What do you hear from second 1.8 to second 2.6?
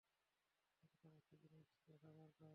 দেখা দরকার।